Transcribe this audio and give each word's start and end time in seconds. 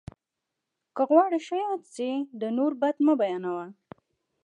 که 0.95 1.01
غواړې 1.09 1.39
ښه 1.45 1.55
یاد 1.65 1.81
سې، 1.93 2.09
د 2.39 2.43
نور 2.57 2.71
بد 2.81 2.95
مه 3.05 3.13
بيانوه! 3.21 3.65